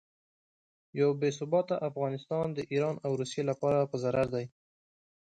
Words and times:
یو 0.99 1.09
بې 1.19 1.29
ثباته 1.37 1.75
افغانستان 1.89 2.47
د 2.53 2.59
ایران 2.71 2.95
او 3.05 3.11
روسیې 3.19 3.43
لپاره 3.49 3.89
په 3.91 3.95
ضرر 4.03 4.27
دی. 4.35 4.45